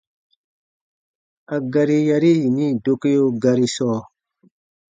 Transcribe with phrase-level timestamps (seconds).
[1.55, 3.97] A gari yari yini dokeo gari sɔɔ: